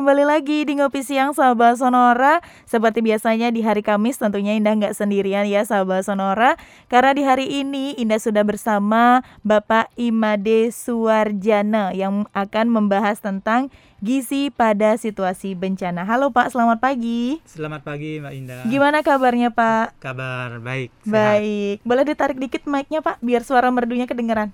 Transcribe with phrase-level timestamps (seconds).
[0.00, 2.40] kembali lagi di Ngopi Siang Sahabat Sonora.
[2.64, 6.56] Seperti biasanya di hari Kamis tentunya Indah nggak sendirian ya Sahabat Sonora.
[6.88, 13.68] Karena di hari ini Indah sudah bersama Bapak Imade Suwarjana Yang akan membahas tentang
[14.00, 16.08] gizi pada situasi bencana.
[16.08, 17.44] Halo Pak, selamat pagi.
[17.44, 18.64] Selamat pagi Mbak Indah.
[18.72, 20.00] Gimana kabarnya Pak?
[20.00, 21.12] Kabar baik sehat.
[21.12, 24.48] Baik, boleh ditarik dikit mic-nya Pak Biar suara merdunya kedengeran?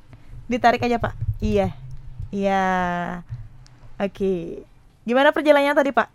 [0.51, 1.15] Ditarik aja Pak.
[1.39, 1.71] Iya.
[2.35, 2.67] Iya.
[4.03, 4.67] Oke
[5.07, 6.09] Gimana perjalanannya tadi Pak?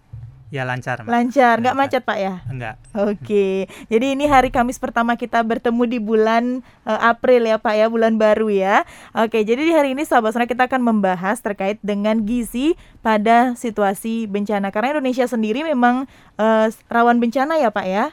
[0.52, 1.08] Ya lancar Mbak.
[1.08, 2.44] Lancar, nggak macet Pak ya?
[2.52, 7.72] Enggak Oke, jadi ini hari Kamis pertama kita bertemu di bulan eh, April ya Pak
[7.72, 8.84] ya, bulan baru ya.
[9.16, 14.28] Oke, jadi di hari ini sahabat sonora kita akan membahas terkait dengan gizi pada situasi
[14.28, 14.76] bencana.
[14.76, 16.04] Karena Indonesia sendiri memang
[16.36, 18.12] eh, rawan bencana ya Pak ya.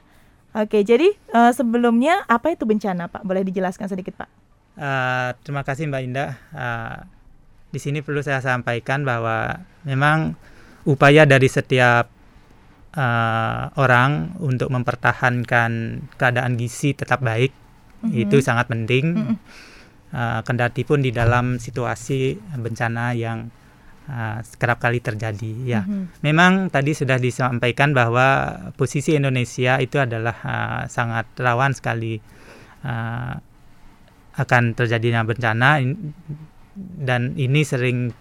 [0.54, 3.26] Oke, jadi eh, sebelumnya apa itu bencana Pak?
[3.26, 4.30] Boleh dijelaskan sedikit Pak?
[4.78, 6.98] Eh, Terima kasih Mbak Indah Eh,
[7.74, 10.38] Di sini perlu saya sampaikan bahwa Memang
[10.86, 12.06] upaya dari setiap
[12.94, 15.72] eh, orang Untuk mempertahankan
[16.14, 17.50] keadaan gizi tetap baik
[17.98, 18.14] Mhm.
[18.14, 19.36] Itu sangat penting Mhm.
[20.08, 23.50] Eh, Kendati pun di dalam situasi bencana yang
[24.08, 26.24] eh, kerap kali terjadi ya Mhm.
[26.24, 32.16] Memang tadi sudah disampaikan bahwa posisi Indonesia itu adalah uh, sangat rawan sekali
[32.88, 33.34] uh,
[34.38, 35.82] akan terjadinya bencana
[37.04, 38.14] dan ini sering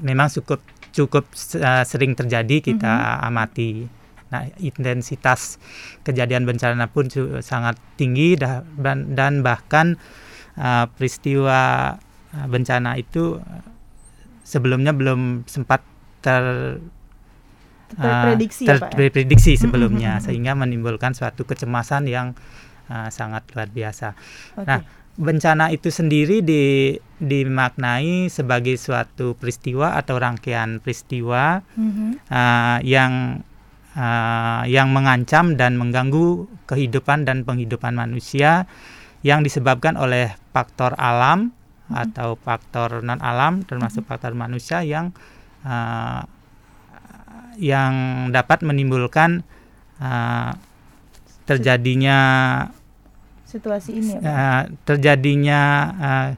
[0.00, 1.26] memang cukup cukup
[1.58, 3.86] uh, sering terjadi kita amati.
[4.30, 5.58] Nah, intensitas
[6.06, 7.10] kejadian bencana pun
[7.42, 9.98] sangat tinggi dan, dan bahkan
[10.54, 11.94] uh, peristiwa
[12.30, 13.42] uh, bencana itu
[14.46, 15.82] sebelumnya belum sempat
[16.22, 16.78] ter
[17.90, 19.10] Terprediksi uh, ya, Pak, ya?
[19.10, 20.22] terprediksi sebelumnya Mhm.
[20.30, 22.38] sehingga menimbulkan suatu kecemasan yang
[22.86, 24.14] uh, sangat luar biasa.
[24.54, 24.66] Oke.
[24.66, 24.80] Nah,
[25.20, 32.24] bencana itu sendiri di, dimaknai sebagai suatu peristiwa atau rangkaian peristiwa Mhm.
[32.32, 33.44] uh, yang
[33.92, 38.64] uh, yang mengancam dan mengganggu kehidupan dan penghidupan manusia
[39.20, 41.52] yang disebabkan oleh faktor alam
[41.92, 45.12] atau faktor non alam termasuk faktor manusia yang
[45.68, 46.24] uh,
[47.60, 47.92] yang
[48.32, 49.44] dapat menimbulkan
[50.00, 50.56] uh,
[51.44, 52.18] terjadinya
[53.50, 54.30] Situasi ini ya Pak.
[54.30, 55.60] uh, terjadinya
[55.98, 56.28] uh,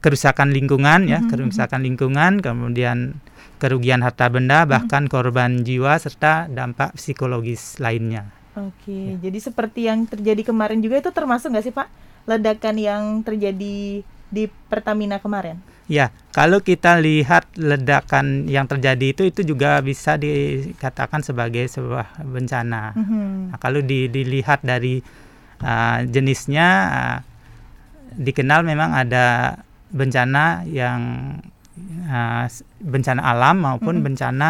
[0.00, 3.20] kerusakan lingkungan ya, Mhm, kerusakan lingkungan, kemudian
[3.60, 4.70] kerugian harta benda, Mhm.
[4.72, 8.32] bahkan korban jiwa serta dampak psikologis lainnya.
[8.58, 11.88] Oke, jadi seperti yang terjadi kemarin juga itu termasuk nggak sih Pak
[12.26, 15.60] ledakan yang terjadi di Pertamina kemarin?
[15.86, 22.94] Ya, kalau kita lihat ledakan yang terjadi itu itu juga bisa dikatakan sebagai sebuah bencana.
[22.94, 23.50] Mhm.
[23.50, 25.02] Nah, kalau di- dilihat dari
[25.60, 27.18] uh, jenisnya uh,
[28.16, 29.56] dikenal memang ada
[29.90, 31.00] bencana yang
[32.10, 32.46] uh,
[32.82, 34.04] bencana alam maupun Mhm.
[34.04, 34.48] bencana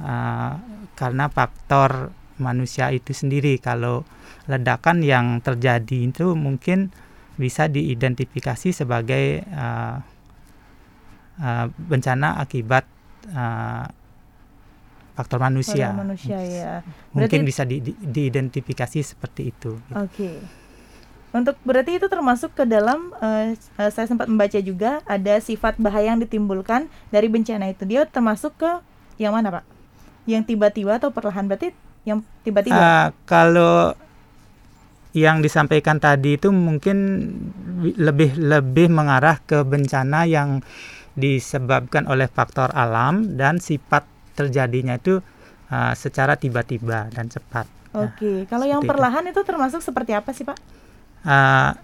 [0.00, 0.52] uh,
[0.96, 3.56] karena faktor manusia itu sendiri.
[3.60, 4.04] Kalau
[4.46, 6.92] ledakan yang terjadi itu mungkin
[7.36, 10.00] bisa diidentifikasi sebagai uh,
[11.40, 12.84] uh, bencana akibat
[13.32, 13.84] uh,
[15.16, 15.90] faktor manusia.
[15.90, 16.72] Pada manusia ya.
[17.10, 19.80] Mungkin Berarti- bisa di- di- diidentifikasi seperti itu.
[19.90, 20.36] Oke.
[21.32, 26.20] Untuk berarti itu termasuk ke dalam eh, saya sempat membaca juga ada sifat bahaya yang
[26.20, 27.84] ditimbulkan dari bencana itu.
[27.84, 28.70] Dia termasuk ke
[29.16, 29.64] yang mana, Pak?
[30.28, 31.72] Yang tiba-tiba atau perlahan berarti
[32.04, 32.76] yang tiba-tiba.
[32.76, 33.96] Ah, kalau
[35.16, 36.96] yang disampaikan tadi itu mungkin
[37.96, 40.60] lebih lebih mengarah ke bencana yang
[41.16, 44.04] disebabkan oleh faktor alam dan sifat
[44.36, 45.18] terjadinya itu
[45.66, 47.64] ah, secara tiba-tiba dan cepat.
[47.90, 48.44] Oke.
[48.44, 48.90] Kalau yang seperti itu.
[48.92, 50.58] perlahan itu termasuk seperti apa sih, Pak?
[51.24, 51.80] Ah,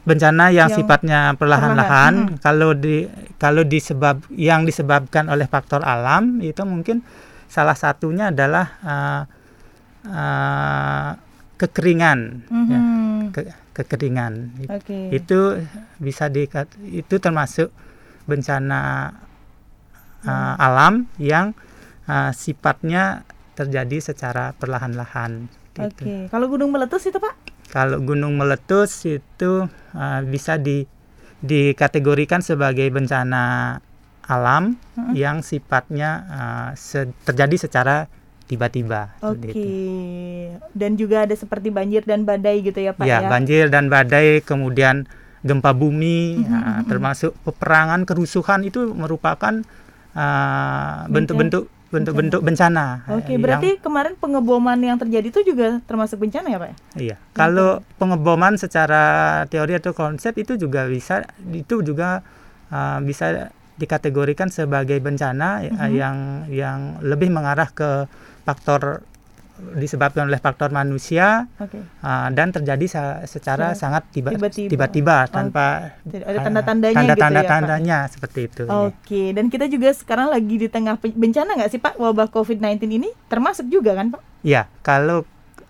[0.00, 3.04] bencana yang, Yang sifatnya perlahan, perlahan-lahan kalau di
[3.36, 7.04] kalau disebab yang disebabkan oleh faktor alam itu mungkin
[7.46, 9.22] salah satunya adalah ah,
[10.06, 11.10] ah,
[11.56, 12.18] kekeringan
[12.48, 13.20] ya, Mhm.
[13.30, 14.32] ke- kekeringan
[14.68, 15.12] Oke.
[15.12, 15.60] itu
[15.96, 16.48] bisa di
[16.90, 17.68] itu termasuk
[18.24, 19.12] bencana
[20.22, 21.52] ah, alam yang
[22.04, 23.22] ah, sifatnya
[23.54, 25.44] terjadi secara perlahan-lahan
[25.76, 26.00] Oke.
[26.00, 26.04] gitu.
[26.28, 27.34] Kalau gunung meletus itu, Pak?
[27.70, 29.62] Kalau gunung meletus itu
[29.94, 30.82] uh, bisa di
[31.40, 33.76] dikategorikan sebagai bencana
[34.26, 34.74] alam
[35.14, 38.06] yang sifatnya uh, se- terjadi secara
[38.46, 39.14] tiba-tiba.
[39.22, 39.50] Oke.
[39.50, 39.62] itu.
[40.74, 43.28] Dan juga ada seperti banjir dan badai gitu ya, Pak Ya, ya?
[43.30, 45.06] banjir dan badai, kemudian
[45.40, 49.62] gempa bumi, Mhm, uh, termasuk peperangan, kerusuhan itu merupakan
[50.14, 53.02] uh, bentuk-bentuk bentuk-bentuk bencana.
[53.10, 56.68] Oke, yang- berarti kemarin pengeboman yang terjadi itu juga termasuk bencana ya, Pak?
[56.70, 56.76] ya?
[56.94, 59.04] Iya, kalau pengeboman secara
[59.50, 62.22] teori atau konsep itu juga bisa itu juga
[62.70, 65.90] uh, bisa dikategorikan sebagai bencana mm -hmm.
[65.90, 66.16] yang
[66.52, 68.06] yang lebih mengarah ke
[68.46, 69.02] faktor
[69.76, 71.82] disebabkan oleh faktor manusia okay.
[72.02, 77.50] uh, dan terjadi sa secara so, sangat tiba-tiba tanpa ada tanda-tandanya tanda -tanda gitu ya,
[77.50, 78.62] tandanya seperti itu.
[78.66, 79.26] Oke, okay.
[79.36, 83.68] dan kita juga sekarang lagi di tengah bencana nggak sih Pak wabah COVID-19 ini termasuk
[83.70, 84.20] juga kan Pak?
[84.42, 85.24] Iya, kalau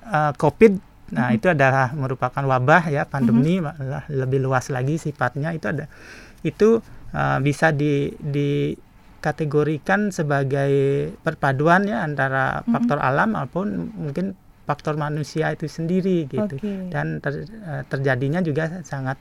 [0.07, 1.37] uh, COVID nah mm -hmm.
[1.43, 4.15] itu adalah merupakan wabah ya pandemi mm -hmm.
[4.15, 5.91] lebih luas lagi sifatnya itu ada
[6.47, 6.79] itu
[7.11, 8.79] uh, bisa di di
[9.21, 10.73] kategorikan sebagai
[11.21, 12.73] perpaduan ya antara mm-hmm.
[12.73, 14.33] faktor alam maupun mungkin
[14.65, 16.89] faktor manusia itu sendiri gitu okay.
[16.89, 19.21] dan ter, eh, terjadinya juga sangat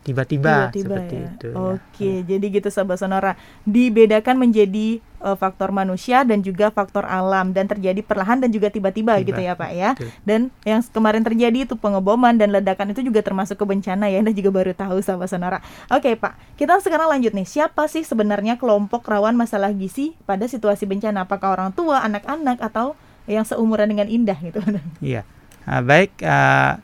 [0.00, 1.28] tiba-tiba seperti ya.
[1.28, 1.48] itu.
[1.52, 1.56] Ya.
[1.76, 2.36] Oke, ya.
[2.36, 3.36] jadi gitu sahabat sonora
[3.68, 9.20] dibedakan menjadi uh, faktor manusia dan juga faktor alam dan terjadi perlahan dan juga tiba-tiba
[9.20, 9.90] gitu ya Pak ya.
[9.94, 10.08] Betul.
[10.24, 14.24] Dan yang kemarin terjadi itu pengeboman dan ledakan itu juga termasuk ke bencana ya.
[14.24, 15.58] Anda juga baru tahu sahabat sonora.
[15.92, 17.44] Oke Pak, kita sekarang lanjut nih.
[17.44, 21.28] Siapa sih sebenarnya kelompok rawan masalah gizi pada situasi bencana?
[21.28, 22.96] Apakah orang tua, anak-anak atau
[23.28, 24.64] yang seumuran dengan Indah gitu?
[25.04, 25.28] Iya.
[25.68, 26.80] Uh, baik uh,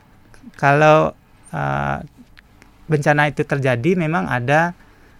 [0.53, 1.17] kalau
[1.49, 1.97] uh,
[2.87, 4.71] bencana itu terjadi memang ada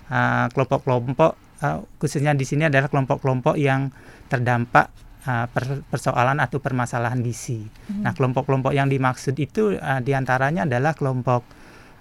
[0.07, 1.31] uh, kelompok-kelompok
[1.61, 3.91] uh, khususnya di sini adalah kelompok-kelompok yang
[4.31, 4.91] terdampak
[5.27, 5.45] uh,
[5.91, 7.63] persoalan atau permasalahan gizi.
[7.63, 8.07] Hmm.
[8.07, 11.43] Nah, kelompok-kelompok yang dimaksud itu uh, di antaranya adalah kelompok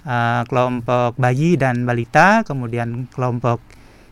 [0.06, 3.62] uh, kelompok bayi dan balita, kemudian kelompok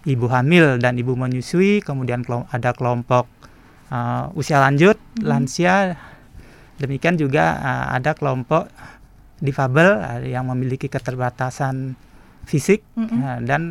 [0.05, 3.31] ibu hamil dan ibu menyusui, kemudian kelom ada kelompok
[3.89, 5.25] uh, usia lanjut, hmm.
[5.25, 5.97] lansia.
[6.75, 8.67] Demikian juga uh, ada kelompok
[9.43, 11.99] difabel yang memiliki keterbatasan
[12.45, 13.37] fisik mm -hmm.
[13.49, 13.63] dan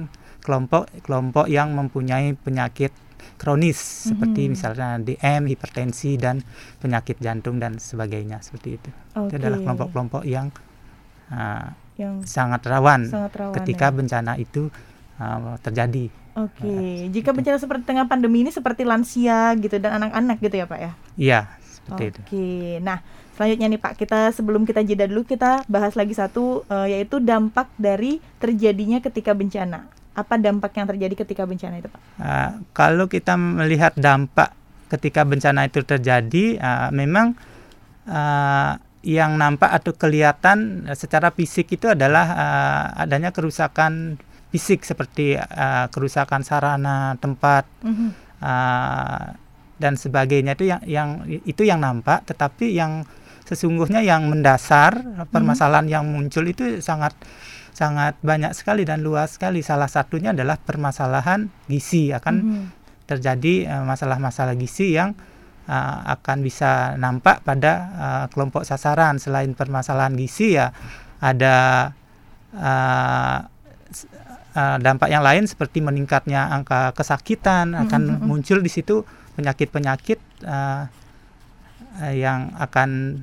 [0.44, 2.92] kelompok kelompok yang mempunyai penyakit
[3.40, 4.08] kronis mm -hmm.
[4.12, 6.44] seperti misalnya DM, hipertensi dan
[6.84, 8.90] penyakit jantung dan sebagainya seperti itu.
[9.16, 9.32] Okay.
[9.32, 10.52] Itu adalah kelompok-kelompok yang
[11.32, 13.96] uh, yang sangat rawan, sangat rawan ketika ya.
[13.96, 14.68] bencana itu
[15.22, 16.10] uh, terjadi.
[16.34, 17.06] Oke, okay.
[17.06, 20.80] uh, jika bencana seperti tengah pandemi ini seperti lansia gitu dan anak-anak gitu ya Pak
[20.82, 20.92] ya?
[21.14, 22.10] Iya, seperti okay.
[22.10, 22.20] itu.
[22.26, 22.50] Oke,
[22.82, 23.00] nah
[23.34, 27.66] Selanjutnya nih Pak, kita sebelum kita jeda dulu kita bahas lagi satu uh, yaitu dampak
[27.82, 29.90] dari terjadinya ketika bencana.
[30.14, 32.02] Apa dampak yang terjadi ketika bencana itu Pak?
[32.22, 34.54] Uh, kalau kita melihat dampak
[34.94, 37.34] ketika bencana itu terjadi, uh, memang
[38.06, 44.22] uh, yang nampak atau kelihatan secara fisik itu adalah uh, adanya kerusakan
[44.54, 47.66] fisik seperti uh, kerusakan sarana tempat.
[47.82, 48.10] Mm -hmm.
[48.46, 49.42] uh,
[49.82, 53.04] dan sebagainya itu yang yang itu yang nampak tetapi yang
[53.44, 55.94] sesungguhnya yang mendasar permasalahan hmm.
[55.94, 57.12] yang muncul itu sangat
[57.74, 59.66] sangat banyak sekali dan luas sekali.
[59.66, 62.66] Salah satunya adalah permasalahan gizi akan hmm.
[63.10, 65.18] terjadi uh, masalah-masalah gizi yang
[65.68, 69.18] uh, akan bisa nampak pada uh, kelompok sasaran.
[69.18, 70.72] Selain permasalahan gizi ya
[71.20, 71.90] ada
[72.56, 73.38] uh,
[74.54, 78.24] uh, dampak yang lain seperti meningkatnya angka kesakitan akan hmm.
[78.24, 79.02] muncul di situ
[79.34, 80.86] penyakit-penyakit uh,
[82.14, 83.22] yang akan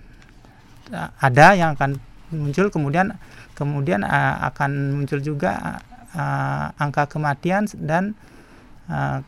[0.98, 1.98] ada yang akan
[2.30, 3.14] muncul kemudian
[3.58, 5.82] kemudian uh, akan muncul juga
[6.14, 8.16] uh, angka kematian dan
[8.88, 9.20] uh,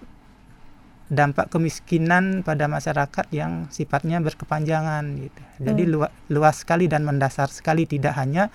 [1.13, 5.43] dampak kemiskinan pada masyarakat yang sifatnya berkepanjangan gitu.
[5.61, 5.93] Jadi hmm.
[5.93, 8.49] luas, luas sekali dan mendasar sekali tidak hanya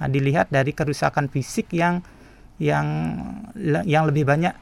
[0.00, 2.00] uh, dilihat dari kerusakan fisik yang
[2.56, 2.86] yang
[3.84, 4.54] yang lebih banyak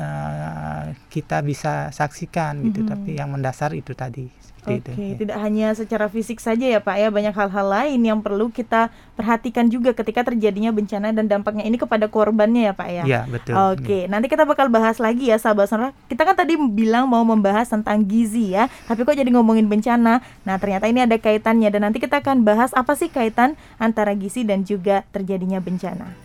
[0.00, 0.63] uh,
[1.08, 2.90] kita bisa saksikan gitu, -hmm.
[2.92, 4.44] tapi yang mendasar itu tadi.
[4.64, 5.12] Oke, okay.
[5.12, 5.16] ya.
[5.20, 9.68] tidak hanya secara fisik saja ya Pak ya, banyak hal-hal lain yang perlu kita perhatikan
[9.68, 13.04] juga ketika terjadinya bencana dan dampaknya ini kepada korbannya ya Pak ya.
[13.04, 13.52] Iya, betul.
[13.52, 14.02] Oke, okay.
[14.08, 15.92] nanti kita bakal bahas lagi ya sahabat sonora.
[16.08, 20.24] Kita kan tadi bilang mau membahas tentang gizi ya, tapi kok jadi ngomongin bencana.
[20.48, 24.48] Nah, ternyata ini ada kaitannya dan nanti kita akan bahas apa sih kaitan antara gizi
[24.48, 26.23] dan juga terjadinya bencana.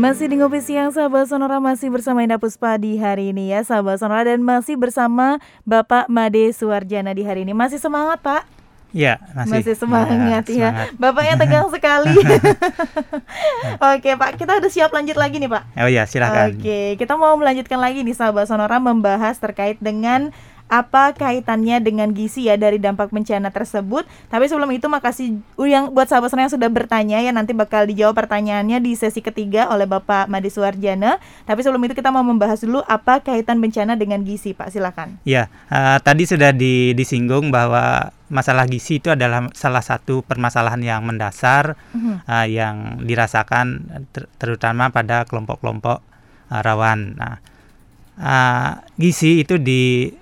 [0.00, 4.00] Masih di Ngopi Siang Sahabat Sonora masih bersama Indah Puspa di hari ini ya Sahabat
[4.00, 5.36] Sonora dan masih bersama
[5.68, 8.48] Bapak Made Suwarjana di hari ini Masih semangat Pak?
[8.96, 9.60] Ya, masih.
[9.60, 10.72] Masih semangat ya.
[10.72, 10.88] Semangat.
[10.96, 12.16] Bapaknya tegang sekali.
[13.94, 15.62] Oke, Pak, kita udah siap lanjut lagi nih, Pak.
[15.78, 16.58] Oh iya, silakan.
[16.58, 20.34] Oke, kita mau melanjutkan lagi nih sahabat Sonora membahas terkait dengan
[20.70, 24.06] apa kaitannya dengan gizi ya dari dampak bencana tersebut.
[24.30, 28.78] Tapi sebelum itu makasih yang buat sahabat yang sudah bertanya ya nanti bakal dijawab pertanyaannya
[28.78, 31.18] di sesi ketiga oleh Bapak Madi Suwarjana.
[31.44, 34.70] Tapi sebelum itu kita mau membahas dulu apa kaitan bencana dengan gizi, Pak.
[34.70, 35.18] Silakan.
[35.26, 41.02] Ya, uh, tadi sudah di, disinggung bahwa masalah gizi itu adalah salah satu permasalahan yang
[41.02, 42.22] mendasar uh-huh.
[42.30, 43.82] uh, yang dirasakan
[44.14, 45.98] ter terutama pada kelompok-kelompok
[46.54, 47.18] uh, rawan.
[47.18, 47.36] Nah,
[48.22, 50.14] uh, gizi itu di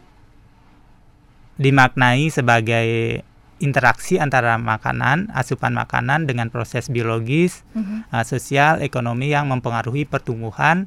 [1.58, 3.20] dimaknai sebagai
[3.58, 8.06] interaksi antara makanan, asupan makanan dengan proses biologis, uh-huh.
[8.14, 10.86] uh, sosial, ekonomi yang mempengaruhi pertumbuhan,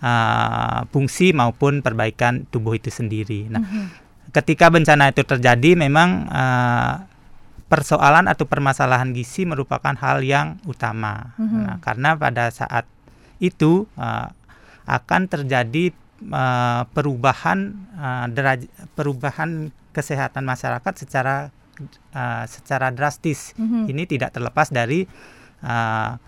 [0.00, 3.52] uh, fungsi maupun perbaikan tubuh itu sendiri.
[3.52, 3.86] Nah, uh-huh.
[4.32, 7.04] ketika bencana itu terjadi, memang uh,
[7.68, 11.36] persoalan atau permasalahan gizi merupakan hal yang utama.
[11.36, 11.68] Uh-huh.
[11.68, 12.88] Nah, karena pada saat
[13.36, 14.32] itu uh,
[14.88, 15.92] akan terjadi
[16.32, 18.64] uh, perubahan uh, deraj
[18.96, 21.48] perubahan kesehatan masyarakat secara
[22.12, 23.56] uh, secara drastis.
[23.56, 23.84] Mm-hmm.
[23.88, 25.08] Ini tidak terlepas dari
[25.64, 26.20] uh,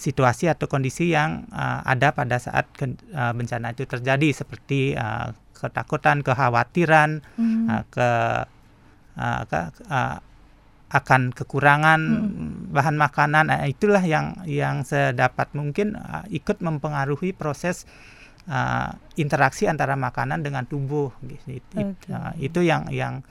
[0.00, 5.36] situasi atau kondisi yang uh, ada pada saat ke, uh, bencana itu terjadi seperti uh,
[5.52, 7.64] ketakutan, kekhawatiran, mm-hmm.
[7.68, 8.08] uh, ke,
[9.20, 9.60] uh, ke
[9.92, 10.18] uh,
[10.90, 12.74] akan kekurangan hmm.
[12.74, 17.86] bahan makanan itulah yang yang sedapat mungkin uh, ikut mempengaruhi proses
[18.50, 21.54] uh, interaksi antara makanan dengan tubuh gitu.
[21.70, 22.10] Okay.
[22.10, 23.22] Uh, itu yang yang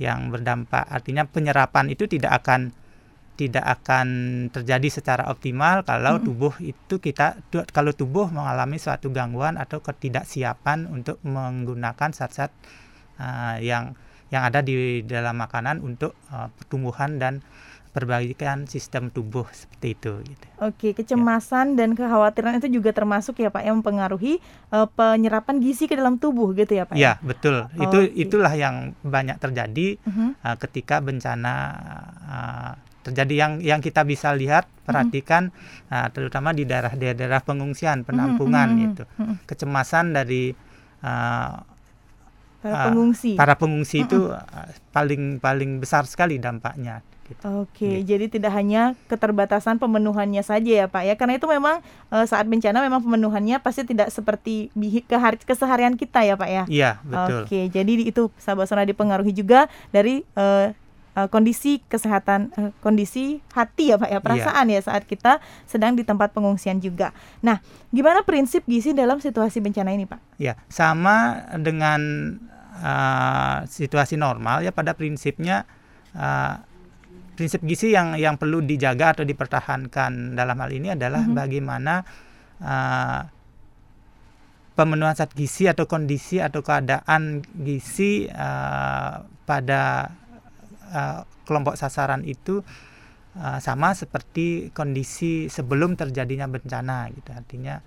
[0.00, 0.86] yang berdampak.
[0.88, 2.72] Artinya penyerapan itu tidak akan
[3.34, 4.08] tidak akan
[4.52, 6.26] terjadi secara optimal kalau -hmm.
[6.28, 7.40] tubuh itu kita
[7.72, 12.52] kalau tubuh mengalami suatu gangguan atau ketidaksiapan untuk menggunakan zat-zat
[13.16, 13.96] uh, yang
[14.28, 17.40] yang ada di dalam makanan untuk uh, pertumbuhan dan
[17.90, 20.12] perbaikan sistem tubuh seperti itu.
[20.22, 20.46] Gitu.
[20.62, 21.84] Oke, kecemasan ya.
[21.84, 24.38] dan kekhawatiran itu juga termasuk ya Pak yang mempengaruhi
[24.70, 26.94] uh, penyerapan gizi ke dalam tubuh gitu ya Pak?
[26.94, 27.22] Ya, ya?
[27.22, 27.66] betul.
[27.66, 28.14] Oh, itu okay.
[28.14, 30.30] itulah yang banyak terjadi uh -huh.
[30.38, 31.54] uh, ketika bencana
[32.30, 36.06] uh, terjadi yang yang kita bisa lihat perhatikan uh -huh.
[36.06, 38.86] uh, terutama di daerah-daerah pengungsian penampungan uh -huh.
[38.86, 39.36] itu uh -huh.
[39.50, 40.54] kecemasan dari
[41.02, 41.58] uh,
[42.62, 43.34] para pengungsi.
[43.34, 44.46] Uh, para pengungsi itu uh,
[44.94, 47.46] paling paling besar sekali dampaknya Gitu.
[47.62, 48.10] Oke, gitu.
[48.10, 51.78] jadi tidak hanya keterbatasan pemenuhannya saja ya Pak ya, karena itu memang
[52.10, 54.74] e, saat bencana memang pemenuhannya pasti tidak seperti
[55.46, 56.64] keseharian kita ya Pak ya.
[56.66, 57.46] Iya betul.
[57.46, 60.46] Oke, jadi itu sahabat sonora dipengaruhi juga dari e,
[61.14, 64.18] e, kondisi kesehatan, e, kondisi hati ya Pak ya, iya.
[64.18, 64.82] perasaan iya.
[64.82, 65.38] ya saat kita
[65.70, 67.14] sedang di tempat pengungsian juga.
[67.46, 67.62] Nah,
[67.94, 70.18] gimana prinsip gizi dalam situasi bencana ini Pak?
[70.42, 72.02] Ya, sama dengan
[72.82, 75.68] uh, situasi normal ya pada prinsipnya.
[76.10, 76.58] Uh,
[77.40, 81.40] prinsip gizi yang yang perlu dijaga atau dipertahankan dalam hal ini adalah mm -hmm.
[81.40, 81.94] bagaimana
[82.60, 83.20] uh,
[84.76, 90.12] pemenuhan zat gizi atau kondisi atau keadaan gizi uh, pada
[90.92, 92.60] uh, kelompok sasaran itu
[93.40, 97.80] uh, sama seperti kondisi sebelum terjadinya bencana gitu artinya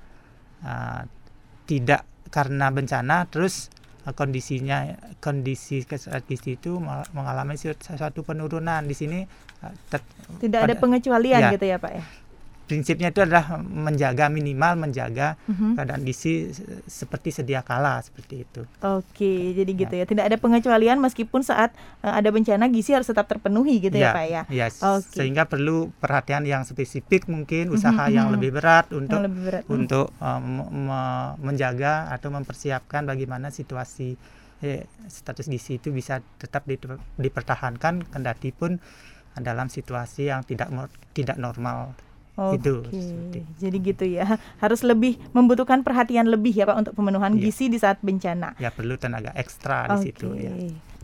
[0.65, 1.05] uh,
[1.69, 3.69] tidak karena bencana terus
[4.12, 5.88] kondisinya kondisi
[6.27, 6.83] gizi itu
[7.15, 8.83] mengalami suatu penurunan.
[8.83, 9.24] Di sini
[10.43, 12.03] tidak ada pengecualian ya, gitu ya pak ya
[12.63, 15.75] prinsipnya itu adalah menjaga minimal menjaga uh-huh.
[15.75, 16.50] keadaan gizi
[16.88, 18.62] seperti sedia kala seperti itu.
[18.79, 19.82] Oke, jadi ya.
[19.84, 20.05] gitu ya.
[20.08, 24.15] Tidak ada pengecualian meskipun saat uh, ada bencana gizi harus tetap terpenuhi gitu ya, ya
[24.15, 24.41] Pak ya.
[24.48, 25.24] Ya, okay.
[25.24, 28.15] sehingga perlu perhatian yang spesifik mungkin usaha uh-huh.
[28.15, 29.63] yang lebih berat untuk lebih berat.
[29.67, 34.15] untuk um, me- menjaga atau mempersiapkan bagaimana situasi
[34.63, 36.79] eh, status gizi itu bisa tetap di,
[37.20, 38.79] dipertahankan kendati pun
[39.34, 40.70] dalam situasi yang tidak
[41.17, 41.98] tidak normal
[42.33, 42.73] Oke, itu.
[43.61, 44.41] Jadi gitu ya.
[44.57, 47.45] Harus lebih membutuhkan perhatian lebih ya Pak untuk pemenuhan ya.
[47.45, 48.57] gizi di saat bencana.
[48.57, 50.49] Ya perlu tenaga ekstra di situ ya.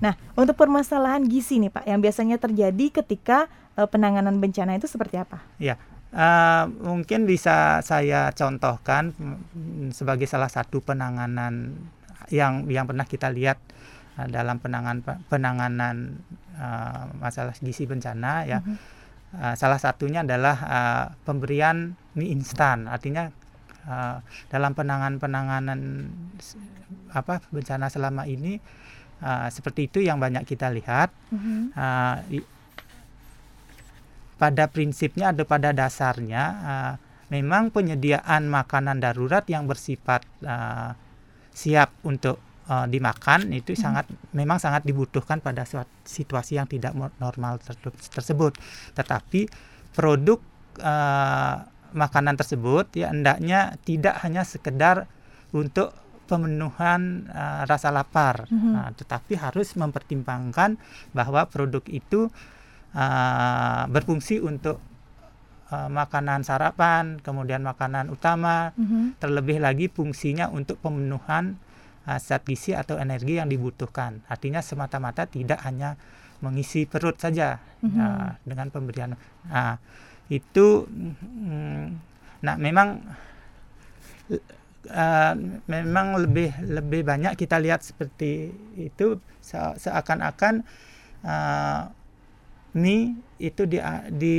[0.01, 3.45] Nah, untuk permasalahan gizi nih Pak yang biasanya terjadi ketika
[3.77, 5.43] uh, penanganan bencana itu seperti apa?
[5.61, 5.77] Ya.
[6.09, 11.77] Uh, mungkin bisa saya contohkan mm, sebagai salah satu penanganan
[12.33, 13.61] yang yang pernah kita lihat
[14.17, 16.25] uh, dalam penanganan penanganan
[16.57, 18.65] uh, masalah gizi bencana ya.
[18.65, 18.97] Uh -huh
[19.29, 23.29] Uh, salah satunya adalah uh, pemberian mie instan, artinya
[23.85, 25.79] uh, dalam penanganan-penanganan
[27.13, 28.57] apa bencana selama ini
[29.21, 31.13] uh, seperti itu yang banyak kita lihat.
[31.29, 31.61] Mm-hmm.
[31.77, 32.15] Uh,
[34.41, 36.93] pada prinsipnya ada pada dasarnya uh,
[37.29, 40.97] memang penyediaan makanan darurat yang bersifat uh,
[41.53, 43.81] siap untuk uh, dimakan itu hmm.
[43.81, 45.65] sangat memang sangat dibutuhkan pada
[46.05, 47.57] situasi yang tidak normal
[48.13, 48.55] tersebut.
[48.93, 49.49] Tetapi
[49.97, 50.39] produk
[50.79, 55.09] uh, makanan tersebut ya hendaknya tidak hanya sekedar
[55.49, 55.97] untuk
[56.29, 58.69] pemenuhan uh, rasa lapar, hmm.
[58.69, 60.77] nah, tetapi harus mempertimbangkan
[61.09, 62.29] bahwa produk itu
[62.93, 64.77] uh, berfungsi untuk
[65.73, 69.17] uh, makanan sarapan, kemudian makanan utama, mm-hmm.
[69.17, 71.57] terlebih lagi fungsinya untuk pemenuhan
[72.17, 74.25] zat gizi atau energi yang dibutuhkan.
[74.25, 75.99] Artinya semata-mata tidak hanya
[76.39, 77.99] mengisi perut saja mm-hmm.
[77.99, 79.13] uh, dengan pemberian.
[79.51, 79.75] Nah,
[80.31, 81.85] itu mm,
[82.39, 83.03] nah memang
[84.87, 85.33] uh,
[85.67, 90.63] memang lebih lebih banyak kita lihat seperti itu se- seakan-akan
[91.27, 91.91] uh,
[92.77, 93.81] mie itu di
[94.15, 94.37] di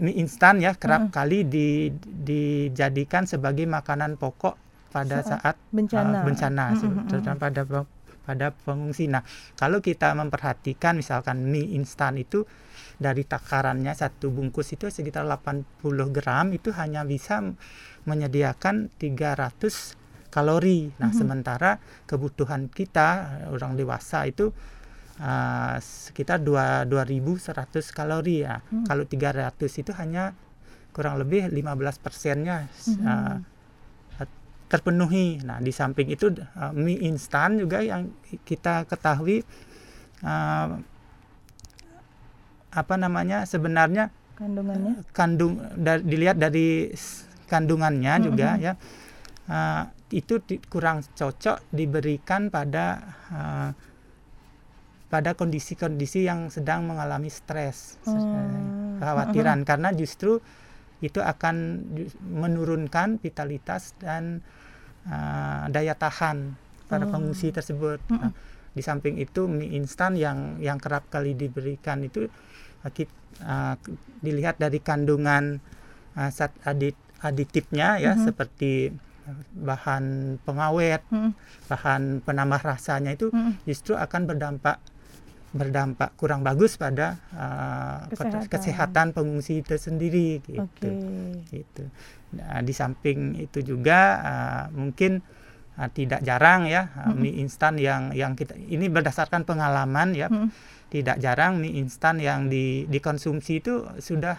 [0.00, 1.14] mie instan ya kerap Mm-mm.
[1.14, 6.20] kali di, dijadikan sebagai makanan pokok pada Saat saat bencana.
[6.20, 6.64] uh, bencana
[7.06, 7.62] terutama pada
[8.20, 9.06] pada pengungsi.
[9.06, 12.44] Nah, kalau kita memperhatikan misalkan mie instan itu
[12.94, 15.64] dari takarannya satu bungkus itu sekitar 80
[16.10, 17.40] gram itu hanya bisa
[18.04, 19.96] menyediakan 300
[20.28, 20.92] kalori.
[20.96, 21.16] Nah, Mhm.
[21.16, 21.70] sementara
[22.04, 23.08] kebutuhan kita
[23.50, 24.52] orang dewasa itu
[25.18, 28.62] uh, sekitar dua 2100 kalori ya.
[28.62, 28.84] Hmm.
[28.84, 30.32] Kalau 300 itu hanya
[30.90, 33.00] kurang lebih 15 persennya Mhm.
[33.02, 33.36] uh,
[34.70, 35.42] terpenuhi.
[35.42, 38.06] Nah, di samping itu uh, mie instan juga yang
[38.46, 39.42] kita ketahui
[40.22, 40.78] uh,
[42.70, 45.02] apa namanya sebenarnya Kandungannya.
[45.10, 46.94] kandung da- dilihat dari
[47.50, 48.26] kandungannya Mm-mm.
[48.30, 48.72] juga ya
[49.50, 53.02] uh, itu di- kurang cocok diberikan pada
[53.34, 53.70] uh,
[55.10, 58.14] pada kondisi-kondisi yang sedang mengalami stres Oh,
[59.02, 60.38] kekhawatiran karena justru
[61.00, 61.80] itu akan
[62.20, 64.44] menurunkan vitalitas dan
[65.06, 66.54] uh, daya tahan
[66.86, 67.10] pada Oh.
[67.10, 68.02] pengungsi tersebut.
[68.06, 68.20] Mm-mm.
[68.20, 68.32] Nah,
[68.70, 72.30] di samping itu mie instan yang yang kerap kali diberikan itu
[72.82, 72.90] uh,
[73.42, 73.74] uh,
[74.20, 75.58] dilihat dari kandungan
[76.14, 78.24] uh, zat adit aditifnya ya Mhm.
[78.26, 78.94] seperti
[79.26, 81.32] uh, bahan pengawet, Mm-mm,
[81.66, 83.58] bahan penambah rasanya itu mm-mm.
[83.64, 84.78] justru akan berdampak
[85.50, 88.46] berdampak kurang bagus pada uh, Kesehatan.
[88.46, 90.62] kesehatan pengungsi itu sendiri gitu.
[90.62, 90.90] Oke.
[91.50, 91.82] Gitu.
[92.38, 95.18] Nah, di samping itu juga uh, mungkin
[95.74, 97.18] uh, tidak jarang ya uh, Mm-mm.
[97.18, 100.54] mie instan yang yang kita ini berdasarkan pengalaman ya Mm-mm.
[100.86, 104.38] tidak jarang mie instan yang di, dikonsumsi itu sudah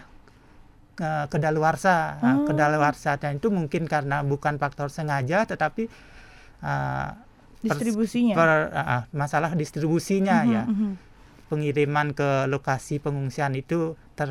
[0.96, 2.24] uh, kedaluarsa.
[2.24, 2.48] Nah, Oh.
[2.48, 5.92] kedaluarsanya itu mungkin karena bukan faktor sengaja tetapi
[6.64, 7.10] uh,
[7.62, 8.34] Distribusinya.
[8.34, 10.90] per- uh, uh, masalah distribusinya Mhm, ya mhm.
[11.46, 14.28] pengiriman ke lokasi pengungsian itu ter,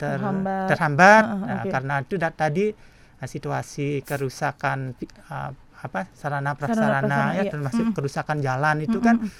[0.00, 0.66] ter- Terhambat.
[0.70, 1.22] terhambat.
[1.24, 1.70] Ah, Nah, oke.
[1.70, 4.94] karena itu da- tadi uh, situasi kerusakan
[5.28, 5.50] uh,
[5.84, 7.52] apa sarana prasarana ya iya.
[7.52, 7.94] termasuk Mm.
[7.94, 9.30] kerusakan jalan itu Mm, kan mm,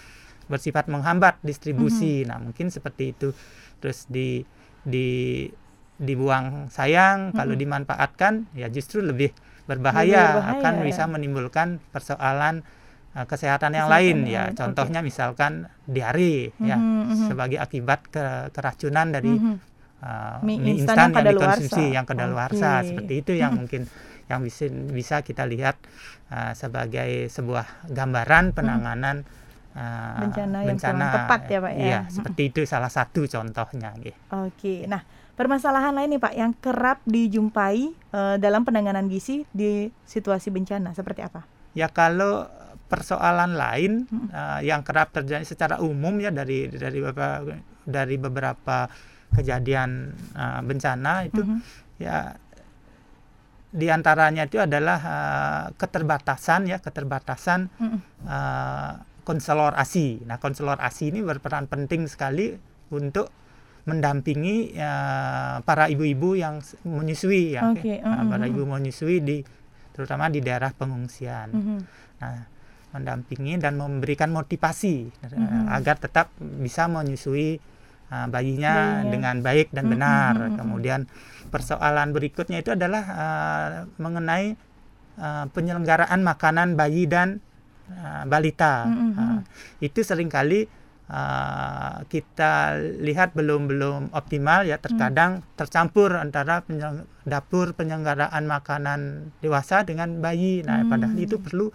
[0.52, 2.20] bersifat menghambat distribusi.
[2.20, 2.28] Mm-hmm.
[2.28, 3.32] Nah, mungkin seperti itu.
[3.80, 4.44] Terus di
[4.84, 5.48] di
[5.94, 7.62] dibuang sayang kalau Mm-mm.
[7.64, 9.30] dimanfaatkan ya justru lebih
[9.64, 10.84] berbahaya, berbahaya, akan ya.
[10.84, 12.83] bisa menimbulkan persoalan uh,
[13.16, 14.42] kesehatan yang Kesehatan lain ya.
[14.42, 14.58] lain, oke.
[14.58, 15.52] Contohnya misalkan
[15.86, 17.26] diare ya Mhm, mhm.
[17.30, 19.54] sebagai akibat ke, keracunan dari Mhm.
[20.02, 22.86] uh, Mie mie, instan yang yang dikonsumsi yang kedaluarsa Oke.
[22.90, 23.86] seperti itu yang mungkin
[24.26, 25.78] yang bisa bisa kita lihat
[26.28, 29.22] uh, sebagai sebuah gambaran penanganan
[29.74, 31.82] uh, Bencana yang tepat ya, Pak, ya?
[31.82, 33.90] Iya, seperti itu salah satu contohnya.
[33.98, 34.14] gitu.
[34.32, 35.02] Oke, nah
[35.34, 41.26] permasalahan lain nih Pak yang kerap dijumpai eh, dalam penanganan gizi di situasi bencana seperti
[41.26, 41.42] apa?
[41.74, 42.46] Ya kalau
[42.84, 44.28] persoalan lain Hmm.
[44.28, 47.42] uh, yang kerap terjadi secara umum ya dari dari beberapa
[47.82, 48.86] dari beberapa
[49.32, 49.90] kejadian
[50.32, 51.58] uh, bencana itu Mhm.
[51.98, 52.36] ya
[53.74, 57.98] di antaranya itu adalah uh, keterbatasan ya keterbatasan Mhm.
[58.22, 58.92] uh,
[59.24, 60.20] konselor ASI.
[60.22, 62.52] Nah, konselor ASI ini berperan penting sekali
[62.92, 63.32] untuk
[63.84, 67.64] mendampingi uh, para ibu-ibu yang menyusui ya.
[67.66, 69.40] Nah, mm, para ibu menyusui di
[69.92, 71.48] terutama di daerah pengungsian.
[71.52, 71.78] Mhm.
[72.20, 72.36] Nah,
[72.94, 75.66] mendampingi dan memberikan motivasi uh, Mhm.
[75.68, 77.58] agar tetap bisa menyusui
[78.08, 79.10] uh, bayinya, Bayinya.
[79.10, 80.32] dengan baik dan Mhm, benar.
[80.32, 80.56] mhm, mhm.
[80.56, 81.00] Kemudian
[81.50, 84.54] persoalan berikutnya itu adalah uh, mengenai
[85.18, 87.42] uh, penyelenggaraan makanan bayi dan
[87.90, 88.86] uh, balita.
[88.86, 89.18] Mhm, mhm.
[89.18, 89.38] Uh,
[89.82, 90.70] itu sering kali
[91.10, 99.00] uh, kita lihat belum belum optimal ya terkadang tercampur antara penyeleng- dapur penyelenggaraan makanan
[99.40, 100.62] dewasa dengan bayi.
[100.62, 100.90] Nah, Hmm.
[100.90, 101.74] padahal itu perlu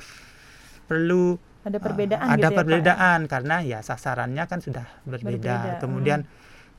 [0.90, 2.58] perlu Ada uh, perbedaan ada gitu ya, Pak, ya?
[2.58, 5.78] perbedaan karena ya sasarannya kan sudah berbeda.
[5.78, 6.20] Berbeda, Kemudian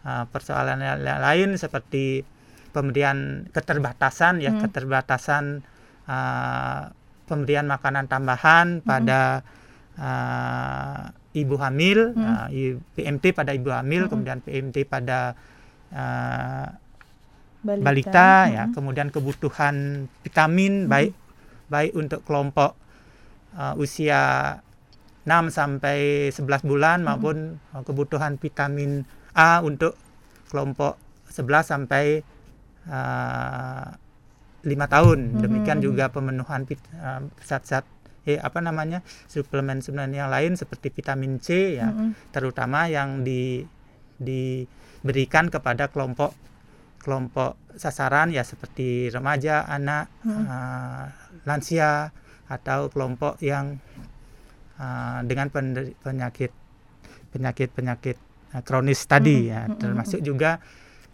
[0.03, 2.27] uh, persoalan lain seperti
[2.75, 4.67] pemberian keterbatasan ya Hmm.
[4.67, 5.63] keterbatasan
[6.11, 6.91] uh,
[7.31, 9.47] pemberian makanan tambahan pada
[9.95, 12.51] uh, ibu hamil, Hmm.
[12.51, 14.11] uh, PMT pada ibu hamil, Hmm.
[14.11, 15.39] kemudian PMT pada
[15.95, 16.67] uh,
[17.63, 18.75] balita, balita, ya, Mhm.
[18.75, 20.91] kemudian kebutuhan vitamin Mhm.
[20.91, 21.13] baik
[21.71, 22.75] baik untuk kelompok
[23.55, 24.21] uh, usia
[25.25, 27.07] 6 sampai 11 bulan Mhm.
[27.07, 27.37] maupun
[27.73, 29.95] uh, kebutuhan vitamin A untuk
[30.51, 30.99] kelompok
[31.31, 32.25] 11 sampai
[32.91, 33.87] uh,
[34.65, 35.19] 5 tahun.
[35.37, 35.41] Mhm.
[35.41, 37.85] Demikian juga pemenuhan uh, zat-zat
[38.29, 39.01] eh apa namanya?
[39.27, 42.35] suplemen-suplemen yang lain seperti vitamin C ya Mhm.
[42.37, 43.65] terutama yang di
[44.21, 46.37] diberikan kepada kelompok
[47.01, 50.45] kelompok sasaran ya seperti remaja, anak, Hmm.
[50.45, 51.05] uh,
[51.49, 52.13] lansia
[52.51, 53.79] atau kelompok yang
[54.83, 55.47] uh, dengan
[56.03, 56.51] penyakit
[57.31, 58.17] penyakit penyakit
[58.51, 59.71] uh, kronis tadi ya.
[59.71, 60.59] Termasuk juga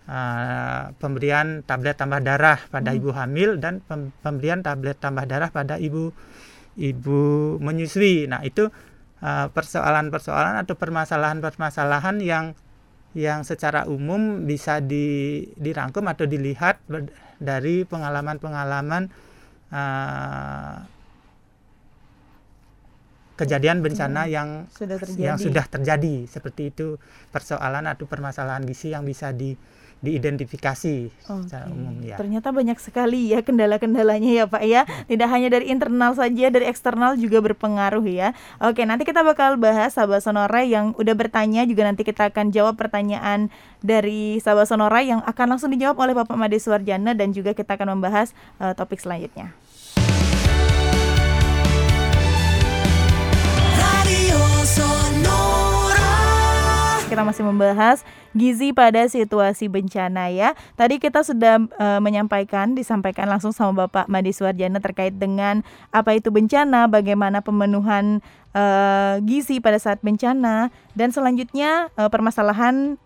[0.08, 5.76] uh, pemberian tablet tambah darah pada ibu hamil dan pem pemberian tablet tambah darah pada
[5.76, 6.16] ibu
[6.80, 7.20] ibu
[7.60, 8.24] menyusui.
[8.28, 8.72] Nah, itu
[9.26, 12.52] persoalan-persoalan uh, atau permasalahan-permasalahan yang
[13.16, 16.84] yang secara umum bisa di, dirangkum atau dilihat
[17.40, 19.08] dari pengalaman-pengalaman
[19.72, 20.84] uh,
[23.36, 24.32] kejadian bencana hmm.
[24.32, 25.22] yang sudah terjadi.
[25.22, 26.96] yang sudah terjadi seperti itu
[27.30, 29.54] persoalan atau permasalahan gizi yang bisa di
[30.04, 31.40] diidentifikasi okay.
[31.48, 32.20] secara umum ya.
[32.20, 34.84] Ternyata banyak sekali ya kendala-kendalanya ya Pak ya.
[35.08, 38.36] Tidak hanya dari internal saja, dari eksternal juga berpengaruh ya.
[38.60, 42.76] Oke, nanti kita bakal bahas sahabat Sonora yang udah bertanya juga nanti kita akan jawab
[42.76, 43.48] pertanyaan
[43.80, 47.96] dari sahabat Sonora yang akan langsung dijawab oleh Bapak Made Suwarjana dan juga kita akan
[47.96, 49.56] membahas uh, topik selanjutnya.
[57.16, 58.04] Kita masih membahas
[58.36, 60.52] gizi pada situasi bencana ya.
[60.76, 65.64] Tadi kita sudah e, menyampaikan, disampaikan langsung sama Bapak Madi Suwarjana terkait dengan
[65.96, 68.20] apa itu bencana, bagaimana pemenuhan
[68.52, 68.64] e,
[69.24, 73.00] gizi pada saat bencana, dan selanjutnya e, permasalahan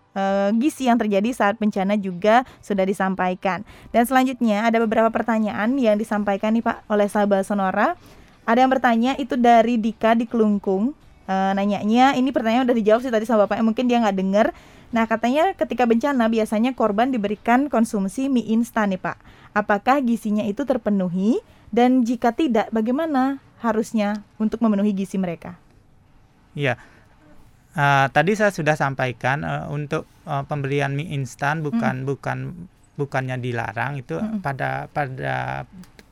[0.59, 3.63] gizi yang terjadi saat bencana juga sudah disampaikan.
[3.95, 7.95] Dan selanjutnya ada beberapa pertanyaan yang disampaikan nih Pak oleh sahabat Sonora.
[8.43, 13.13] Ada yang bertanya itu dari Dika di Kelungkung uh, nanyanya ini pertanyaan udah dijawab sih
[13.13, 14.47] tadi sama bapaknya mungkin dia nggak dengar
[14.91, 19.17] nah katanya ketika bencana biasanya korban diberikan konsumsi mie instan nih pak.
[19.55, 21.39] Apakah gizinya itu terpenuhi?
[21.71, 25.55] Dan jika tidak bagaimana harusnya untuk memenuhi gizi mereka?
[26.51, 26.75] Iya.
[27.71, 32.07] Uh, tadi saya sudah sampaikan uh, untuk uh, pemberian mie instan bukan mm.
[32.11, 32.37] bukan
[32.99, 34.43] bukannya dilarang itu mm.
[34.43, 35.63] pada pada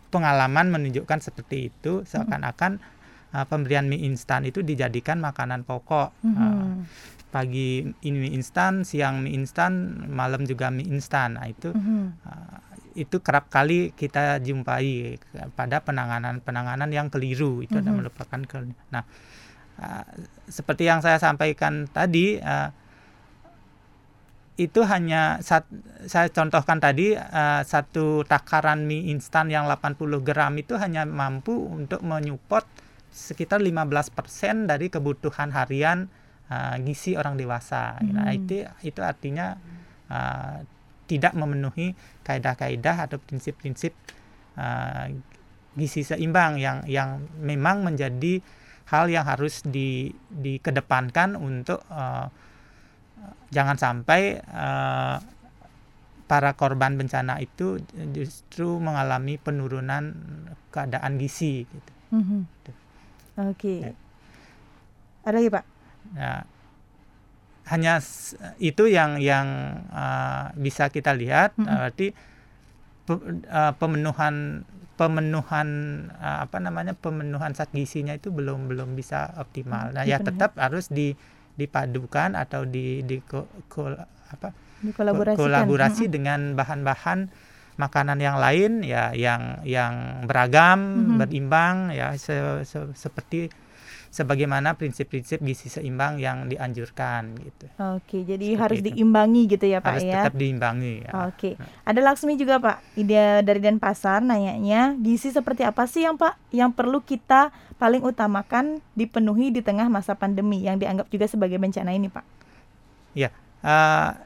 [0.08, 2.99] pengalaman menunjukkan seperti itu seakan-akan mm
[3.34, 6.14] uh, pemberian mie instan itu dijadikan makanan pokok.
[6.26, 6.40] Mm -hmm.
[6.40, 6.74] uh,
[7.30, 11.38] pagi ini mie instan, siang mie instan, malam juga mie instan.
[11.38, 12.04] Nah, itu mm -hmm.
[12.26, 12.60] uh,
[12.98, 15.22] itu kerap kali kita jumpai
[15.54, 17.62] pada penanganan-penanganan yang keliru.
[17.62, 17.90] Itu mm -hmm.
[17.90, 18.58] ada merupakan ke
[18.90, 19.04] Nah,
[19.78, 20.06] uh,
[20.50, 22.74] seperti yang saya sampaikan tadi uh,
[24.60, 25.64] itu hanya saat
[26.04, 32.04] saya contohkan tadi uh, satu takaran mie instan yang 80 gram itu hanya mampu untuk
[32.04, 32.68] menyupport
[33.10, 34.14] sekitar 15%
[34.70, 36.10] dari kebutuhan harian
[36.50, 37.98] uh, gizi orang dewasa.
[38.00, 38.14] Nah, hmm.
[38.16, 39.58] Nah, itu itu artinya
[40.10, 40.62] uh,
[41.10, 43.94] tidak memenuhi kaidah-kaidah atau prinsip-prinsip
[44.58, 45.10] uh,
[45.74, 48.42] gizi seimbang yang yang memang menjadi
[48.90, 52.30] hal yang harus di dikedepankan untuk uh,
[53.50, 55.18] jangan sampai uh,
[56.30, 57.82] para korban bencana itu
[58.14, 60.14] justru mengalami penurunan
[60.70, 61.92] keadaan gizi gitu.
[62.14, 62.42] Mm -hmm.
[63.40, 63.56] Oke.
[63.56, 63.78] Okay.
[63.88, 63.94] Ya.
[65.24, 65.66] Ada lagi Pak?
[66.16, 66.34] Ya,
[67.70, 67.94] hanya
[68.58, 69.48] itu yang yang
[69.94, 71.56] uh, bisa kita lihat.
[71.56, 71.70] Mm -hmm.
[71.72, 72.08] Berarti
[73.06, 73.14] pe,
[73.48, 74.66] uh, pemenuhan
[75.00, 75.68] pemenuhan
[76.20, 79.96] uh, apa namanya pemenuhan zat gizinya itu belum belum bisa optimal.
[79.96, 81.16] Nah, ya tetap harus di
[81.56, 83.92] dipadukan atau di di ko, ko,
[84.32, 84.56] apa
[85.36, 87.28] kolaborasi dengan bahan-bahan
[87.80, 91.18] makanan yang lain ya yang yang beragam mm-hmm.
[91.24, 92.36] berimbang ya se,
[92.68, 93.48] se, seperti
[94.10, 97.70] sebagaimana prinsip-prinsip gizi seimbang yang dianjurkan gitu.
[97.78, 98.88] Oke, jadi Seperti harus itu.
[98.90, 100.14] diimbangi gitu ya Pak harus ya.
[100.18, 101.12] tetap diimbangi ya.
[101.30, 101.54] Oke.
[101.86, 106.74] Ada Laksmi juga Pak, ide dari Denpasar nanyanya, gizi seperti apa sih yang Pak yang
[106.74, 112.10] perlu kita paling utamakan dipenuhi di tengah masa pandemi yang dianggap juga sebagai bencana ini
[112.10, 112.26] Pak?
[113.14, 113.30] Ya,
[113.62, 114.18] uh,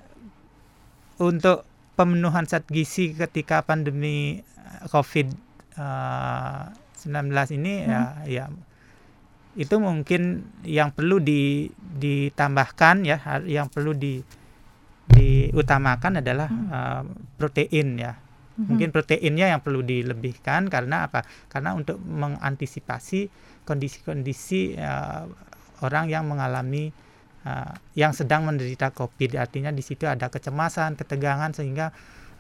[1.20, 5.80] untuk pemenuhan zat gizi ketika pandemi eh, COVID-19
[7.10, 7.90] uh, ini hmm.
[7.90, 8.46] ya ya
[9.54, 14.18] itu mungkin yang perlu di, ditambahkan ya yang perlu di
[15.14, 16.68] diutamakan adalah hmm.
[16.74, 17.04] uh,
[17.38, 18.66] protein ya hmm.
[18.66, 21.22] mungkin proteinnya yang perlu dilebihkan karena apa
[21.54, 23.30] karena untuk mengantisipasi
[23.62, 25.30] kondisi-kondisi uh,
[25.86, 26.90] orang yang mengalami
[27.48, 29.40] uh, yang sedang menderita COVID.
[29.40, 31.92] Artinya di situ ada kecemasan, ketegangan sehingga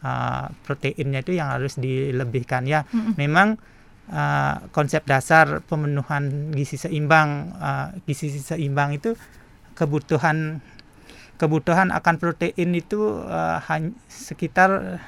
[0.03, 2.83] uh, proteinnya itu yang harus dilebihkan ya.
[2.89, 3.13] Mm-hmm.
[3.19, 3.55] Memang
[4.11, 9.15] uh, konsep dasar pemenuhan gizi seimbang, uh, gizi seimbang itu
[9.73, 10.61] kebutuhan
[11.37, 15.01] kebutuhan akan protein itu uh, hanya sekitar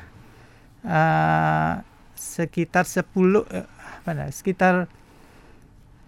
[0.84, 1.74] uh,
[2.18, 3.68] sekitar 10 uh,
[4.06, 4.90] apa sekitar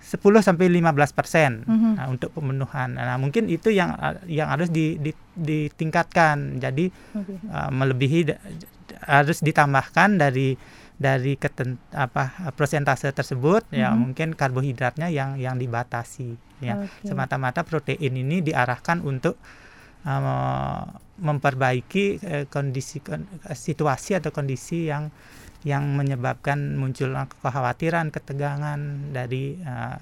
[0.07, 1.93] 10 sampai 15 persen mm-hmm.
[1.99, 2.95] nah, untuk pemenuhan.
[2.95, 3.91] Nah mungkin itu yang
[4.23, 6.63] yang harus di, di, ditingkatkan.
[6.63, 7.35] Jadi okay.
[7.51, 8.31] uh, melebihi
[9.03, 10.55] harus ditambahkan dari
[10.95, 13.83] dari keten, apa persentase tersebut mm-hmm.
[13.83, 13.97] ya mhm.
[13.99, 16.39] mungkin karbohidratnya yang yang dibatasi.
[16.63, 17.11] Ya okay.
[17.11, 19.35] semata-mata protein ini diarahkan untuk
[20.07, 20.87] uh,
[21.19, 23.03] memperbaiki uh, kondisi
[23.51, 25.11] situasi atau kondisi yang
[25.67, 27.11] yang menyebabkan muncul
[27.43, 29.99] kekhawatiran, ketegangan dari uh,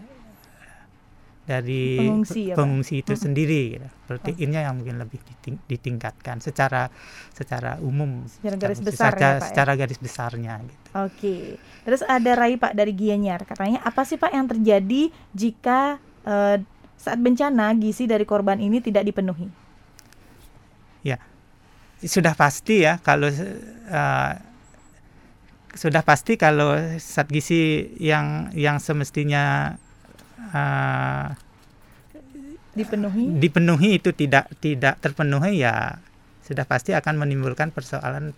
[1.45, 3.21] dari pengungsi, ya, pengungsi itu hmm.
[3.21, 3.87] sendiri gitu.
[4.09, 6.89] Proteinnya yang mungkin lebih diting ditingkatkan secara
[7.33, 9.77] secara umum secara garis besar secara, ya, Pak, secara ya?
[9.85, 10.87] garis besarnya gitu.
[10.97, 11.35] Oke.
[11.85, 16.57] Terus ada Rai Pak dari Gianyar katanya apa sih Pak yang terjadi jika uh,
[16.97, 19.45] saat bencana gizi dari korban ini tidak dipenuhi?
[21.05, 21.21] Ya.
[22.01, 24.33] Sudah pasti ya kalau uh,
[25.75, 29.75] sudah pasti kalau zat gizi yang yang semestinya
[30.55, 31.27] uh,
[32.75, 35.99] dipenuhi dipenuhi itu tidak tidak terpenuhi ya
[36.47, 38.31] sudah pasti akan menimbulkan persoalan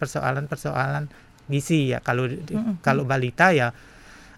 [0.00, 1.04] persoalan persoalan
[1.48, 2.74] gizi ya kalau mm -hmm.
[2.80, 3.68] kalau balita ya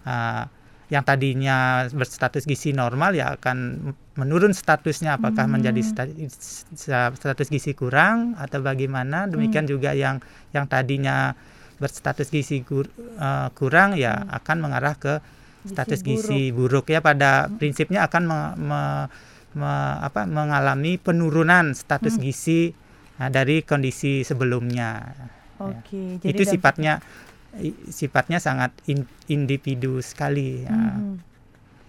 [0.07, 0.45] uh,
[0.91, 5.55] yang tadinya berstatus gizi normal ya akan menurun statusnya apakah hmm.
[5.55, 6.67] menjadi status,
[7.15, 9.73] status gizi kurang atau bagaimana demikian hmm.
[9.73, 10.19] juga yang
[10.51, 11.39] yang tadinya
[11.81, 14.37] berstatus gizi kur, uh, kurang ya hmm.
[14.37, 15.25] akan mengarah ke
[15.65, 17.57] status gizi buruk, buruk ya pada hmm.
[17.57, 18.83] prinsipnya akan me, me,
[19.57, 19.73] me,
[20.05, 22.23] apa, mengalami penurunan status hmm.
[22.23, 22.77] gizi
[23.17, 25.17] nah, dari kondisi sebelumnya.
[25.61, 26.29] Oke, ya.
[26.29, 26.95] jadi itu sifatnya
[27.91, 30.65] sifatnya sangat in, individu sekali.
[30.69, 30.77] Ya.
[30.77, 31.30] Hmm.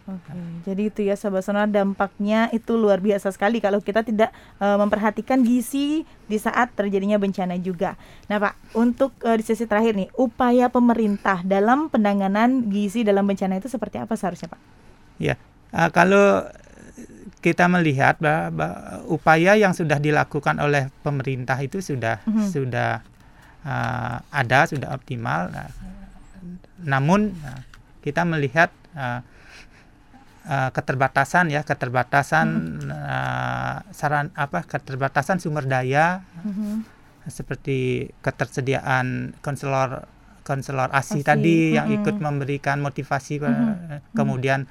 [0.10, 0.34] Oke,
[0.66, 5.46] jadi itu ya sahabat sonora dampaknya itu luar biasa sekali kalau kita tidak e, memperhatikan
[5.46, 7.94] gizi di saat terjadinya bencana juga.
[8.26, 13.62] Nah Pak, untuk e, di sesi terakhir nih, upaya pemerintah dalam penanganan gizi dalam bencana
[13.62, 14.62] itu seperti apa seharusnya Pak?
[15.22, 15.38] Ya,
[15.70, 16.50] uh, kalau
[17.46, 22.48] kita melihat bahwa upaya yang sudah dilakukan oleh pemerintah itu sudah mm -hmm.
[22.50, 22.92] sudah
[23.66, 25.54] uh, ada, sudah optimal.
[25.54, 25.70] Nah,
[26.82, 27.38] namun
[28.02, 29.22] kita melihat uh,
[30.48, 32.48] uh, keterbatasan ya keterbatasan
[32.82, 32.90] hmm.
[32.90, 36.86] uh, saran apa keterbatasan sumber daya hmm.
[37.30, 40.10] seperti ketersediaan konselor
[40.42, 41.28] konselor ASI, ASI.
[41.28, 41.74] tadi hmm.
[41.78, 44.18] yang ikut memberikan motivasi hmm.
[44.18, 44.66] kemudian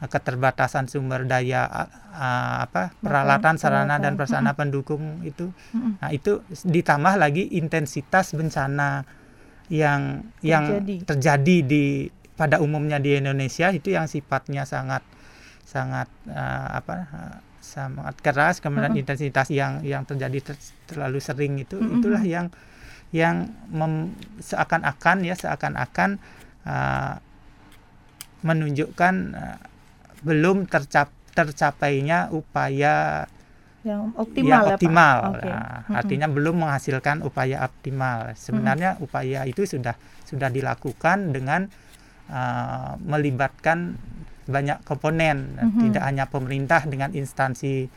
[0.00, 4.60] uh, keterbatasan sumber daya uh, apa peralatan sarana dan prasarana hmm.
[4.60, 6.02] pendukung itu hmm.
[6.04, 9.08] nah itu ditambah lagi intensitas bencana
[9.66, 10.46] yang terjadi.
[10.46, 10.64] yang
[11.02, 11.84] terjadi di
[12.36, 15.02] pada umumnya di Indonesia itu yang sifatnya sangat
[15.66, 19.02] sangat uh, apa uh, sangat keras kemudian uh -huh.
[19.02, 21.96] intensitas yang yang terjadi ter, terlalu sering itu uh -huh.
[21.98, 22.46] itulah yang
[23.10, 23.50] yang
[24.38, 26.20] seakan-akan ya seakan-akan
[26.68, 27.18] uh,
[28.44, 29.58] menunjukkan uh,
[30.22, 33.26] belum tercap tercapainya upaya
[33.86, 35.18] yang optimal, yang optimal.
[35.22, 35.52] Ya, okay.
[35.54, 38.34] nah, artinya belum menghasilkan upaya optimal.
[38.34, 39.94] Sebenarnya upaya itu sudah
[40.26, 41.70] sudah dilakukan dengan
[42.30, 43.98] uh, melibatkan
[44.46, 45.80] banyak komponen mm -hmm.
[45.90, 47.90] tidak hanya pemerintah dengan instansi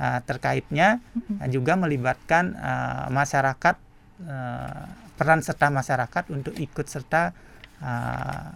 [0.00, 1.48] uh, terkaitnya mm -hmm.
[1.52, 3.76] juga melibatkan uh, masyarakat
[4.24, 4.84] uh,
[5.20, 7.36] peran serta masyarakat untuk ikut serta
[7.84, 8.48] uh,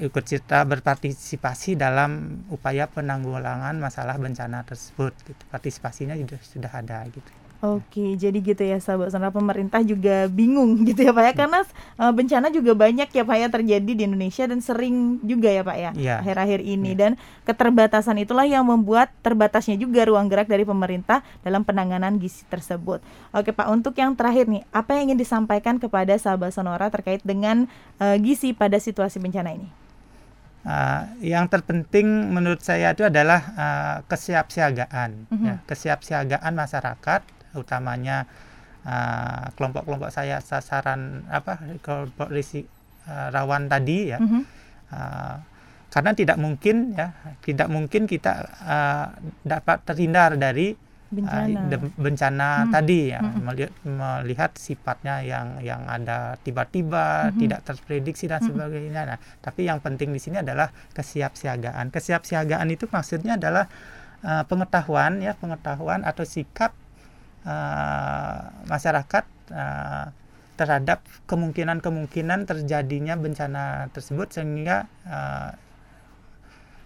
[0.00, 5.42] ikut serta berpartisipasi dalam upaya penanggulangan masalah bencana tersebut gitu.
[5.52, 11.00] partisipasinya sudah sudah ada gitu Oke, jadi gitu ya sahabat sonora pemerintah juga bingung gitu
[11.00, 11.60] ya Pak ya karena
[11.96, 15.76] uh, bencana juga banyak ya Pak ya terjadi di Indonesia dan sering juga ya Pak
[15.80, 16.14] ya iya.
[16.20, 16.68] akhir-akhir ya.
[16.76, 16.98] ini ya.
[17.00, 17.12] dan
[17.48, 23.00] keterbatasan itulah yang membuat terbatasnya juga ruang gerak dari pemerintah dalam penanganan gizi tersebut.
[23.32, 27.64] Oke Pak, untuk yang terakhir nih, apa yang ingin disampaikan kepada sahabat sonora terkait dengan
[27.96, 29.72] uh, gizi pada situasi bencana ini?
[30.68, 35.44] Uh, yang terpenting menurut saya itu adalah uh, kesiapsiagaan, mm -hmm.
[35.48, 38.26] ya, kesiapsiagaan masyarakat utamanya
[38.84, 42.68] uh, kelompok-kelompok saya sasaran apa kelompok risik
[43.08, 44.18] uh, rawan tadi ya.
[44.18, 44.42] Mm -hmm.
[44.92, 45.36] uh,
[45.94, 49.14] karena tidak mungkin ya, tidak mungkin kita uh,
[49.46, 50.74] dapat terhindar dari
[51.14, 52.70] bencana, uh, bencana hmm.
[52.74, 53.40] tadi ya hmm.
[53.46, 57.38] melihat, melihat sifatnya yang yang ada tiba-tiba hmm.
[57.38, 58.48] tidak terprediksi dan hmm.
[58.50, 59.02] sebagainya.
[59.14, 61.94] Nah, tapi yang penting di sini adalah kesiapsiagaan.
[61.94, 63.70] Kesiapsiagaan itu maksudnya adalah
[64.26, 66.74] uh, pengetahuan ya, pengetahuan atau sikap
[67.44, 70.06] uh, masyarakat uh,
[70.54, 75.50] terhadap kemungkinan-kemungkinan terjadinya bencana tersebut sehingga uh,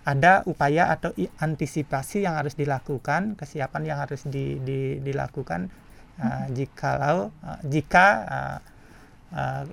[0.09, 5.69] ada upaya atau antisipasi yang harus dilakukan, kesiapan yang harus di, di, dilakukan
[6.17, 8.59] uh, jikalau uh, jika uh,
[9.37, 9.65] uh,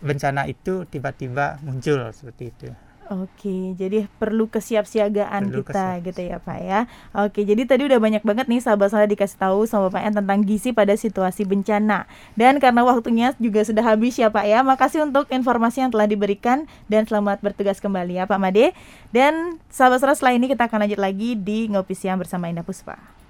[0.00, 2.68] bencana itu tiba-tiba muncul seperti itu.
[3.12, 6.06] Oke, jadi perlu kesiapsiagaan perlu kita kesiap.
[6.08, 6.80] gitu ya Pak ya.
[7.12, 10.40] Oke, jadi tadi udah banyak banget nih sahabat saya dikasih tahu sama Pak Yan tentang
[10.40, 12.08] gizi pada situasi bencana.
[12.32, 16.64] Dan karena waktunya juga sudah habis ya Pak ya, makasih untuk informasi yang telah diberikan
[16.88, 18.72] dan selamat bertugas kembali ya Pak Made.
[19.12, 23.23] Dan sahabat saya setelah ini kita akan lanjut lagi di Ngopi Siang bersama Indah Puspa.